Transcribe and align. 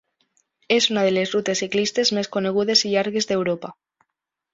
És 0.77 0.85
una 0.93 1.03
de 1.07 1.11
les 1.17 1.33
rutes 1.35 1.61
ciclistes 1.63 2.11
més 2.19 2.29
conegudes 2.37 2.81
i 2.89 2.95
llargues 2.95 3.29
d'Europa. 3.33 3.71